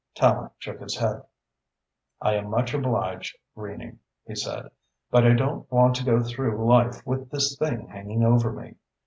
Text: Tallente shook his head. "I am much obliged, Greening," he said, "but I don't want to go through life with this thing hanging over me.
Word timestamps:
Tallente 0.15 0.49
shook 0.57 0.79
his 0.81 0.97
head. 0.97 1.21
"I 2.23 2.33
am 2.33 2.49
much 2.49 2.73
obliged, 2.73 3.37
Greening," 3.53 3.99
he 4.25 4.33
said, 4.33 4.71
"but 5.11 5.27
I 5.27 5.33
don't 5.35 5.71
want 5.71 5.95
to 5.97 6.03
go 6.03 6.23
through 6.23 6.67
life 6.67 7.05
with 7.05 7.29
this 7.29 7.55
thing 7.55 7.87
hanging 7.89 8.23
over 8.23 8.51
me. 8.51 8.77